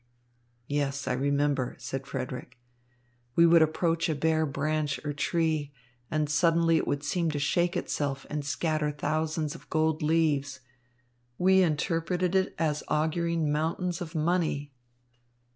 "Yes, 0.65 1.07
I 1.07 1.13
remember," 1.13 1.75
said 1.77 2.07
Frederick. 2.07 2.57
"We 3.35 3.45
would 3.45 3.61
approach 3.61 4.09
a 4.09 4.15
bare 4.15 4.47
branch 4.47 4.99
or 5.05 5.13
tree, 5.13 5.71
and 6.09 6.27
suddenly 6.27 6.77
it 6.77 6.87
would 6.87 7.03
seem 7.03 7.29
to 7.29 7.37
shake 7.37 7.77
itself 7.77 8.25
and 8.27 8.43
scatter 8.43 8.89
thousands 8.89 9.53
of 9.53 9.69
gold 9.69 10.01
leaves. 10.01 10.61
We 11.37 11.61
interpreted 11.61 12.33
it 12.33 12.55
as 12.57 12.81
auguring 12.87 13.51
mountains 13.51 14.01
of 14.01 14.15
money." 14.15 14.73